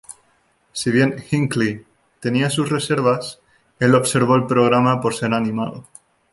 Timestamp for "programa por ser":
4.47-5.31